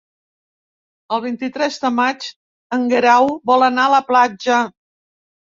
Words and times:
El 1.17 1.21
vint-i-tres 1.25 1.77
de 1.83 1.91
maig 1.99 2.27
en 2.79 2.87
Guerau 2.95 3.29
vol 3.53 3.67
anar 3.71 3.87
a 3.91 3.95
la 3.97 4.03
platja. 4.11 4.65